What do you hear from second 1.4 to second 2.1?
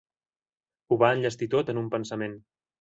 tot en un